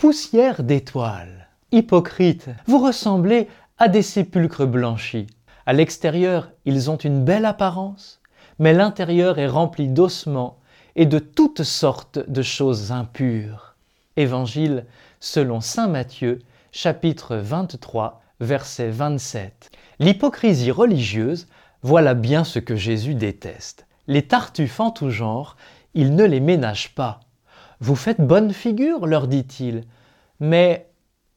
[0.00, 1.46] Poussière d'étoiles.
[1.72, 5.26] Hypocrite, vous ressemblez à des sépulcres blanchis.
[5.66, 8.22] À l'extérieur, ils ont une belle apparence,
[8.58, 10.56] mais l'intérieur est rempli d'ossements
[10.96, 13.74] et de toutes sortes de choses impures.
[14.16, 14.86] Évangile
[15.20, 16.38] selon Saint Matthieu,
[16.72, 19.70] chapitre 23, verset 27.
[19.98, 21.46] L'hypocrisie religieuse,
[21.82, 23.84] voilà bien ce que Jésus déteste.
[24.06, 25.58] Les tartuffes en tout genre,
[25.92, 27.20] il ne les ménage pas.
[27.80, 29.84] Vous faites bonne figure, leur dit-il,
[30.38, 30.90] mais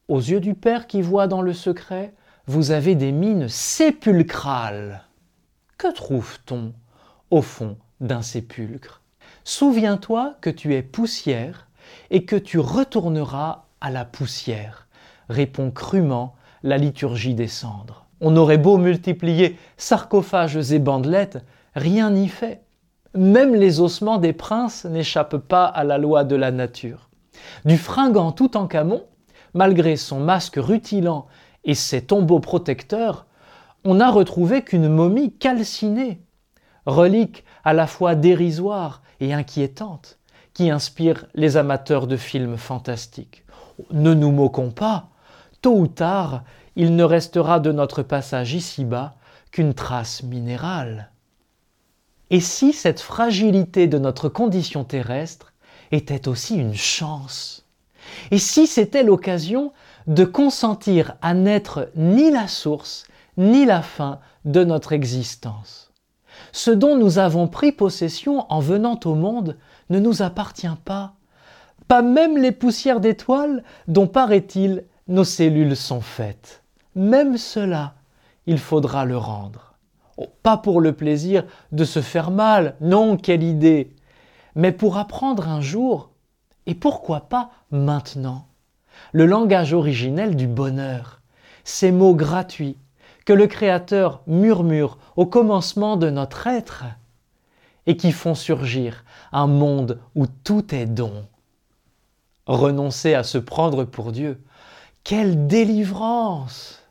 [0.09, 2.13] aux yeux du Père qui voit dans le secret,
[2.47, 5.03] vous avez des mines sépulcrales.
[5.77, 6.73] Que trouve-t-on
[7.31, 9.01] au fond d'un sépulcre?
[9.45, 11.67] Souviens-toi que tu es poussière
[12.09, 14.87] et que tu retourneras à la poussière,
[15.29, 18.05] répond crûment la liturgie des cendres.
[18.19, 21.43] On aurait beau multiplier sarcophages et bandelettes,
[21.75, 22.61] rien n'y fait.
[23.15, 27.09] Même les ossements des princes n'échappent pas à la loi de la nature.
[27.63, 29.03] Du fringant tout en camon,
[29.53, 31.27] malgré son masque rutilant
[31.63, 33.27] et ses tombeaux protecteurs,
[33.85, 36.21] on n'a retrouvé qu'une momie calcinée,
[36.87, 40.17] relique à la fois dérisoire et inquiétante,
[40.53, 43.45] qui inspire les amateurs de films fantastiques.
[43.91, 45.09] Ne nous moquons pas,
[45.61, 46.43] tôt ou tard,
[46.75, 49.15] il ne restera de notre passage ici-bas
[49.51, 51.12] qu'une trace minérale.
[52.33, 55.53] Et si cette fragilité de notre condition terrestre
[55.91, 57.67] était aussi une chance?
[58.31, 59.71] Et si c'était l'occasion
[60.07, 63.05] de consentir à n'être ni la source
[63.37, 65.91] ni la fin de notre existence?
[66.51, 69.55] Ce dont nous avons pris possession en venant au monde
[69.91, 71.13] ne nous appartient pas,
[71.87, 76.63] pas même les poussières d'étoiles dont paraît-il nos cellules sont faites.
[76.95, 77.93] Même cela,
[78.47, 79.72] il faudra le rendre.
[80.43, 83.95] Pas pour le plaisir de se faire mal, non, quelle idée,
[84.55, 86.11] mais pour apprendre un jour,
[86.65, 88.47] et pourquoi pas maintenant,
[89.11, 91.21] le langage originel du bonheur,
[91.63, 92.77] ces mots gratuits
[93.25, 96.85] que le Créateur murmure au commencement de notre être
[97.85, 101.25] et qui font surgir un monde où tout est don.
[102.45, 104.41] Renoncer à se prendre pour Dieu,
[105.03, 106.82] quelle délivrance